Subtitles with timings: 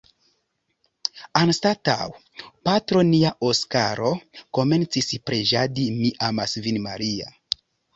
[1.41, 1.99] Anstataŭ
[2.69, 4.13] “Patro nia Oskaro
[4.61, 7.35] komencis preĝadi Mi amas vin, Maria.